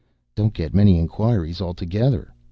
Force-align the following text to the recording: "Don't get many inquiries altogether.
"Don't 0.33 0.51
get 0.55 0.73
many 0.73 0.97
inquiries 0.97 1.61
altogether. 1.61 2.33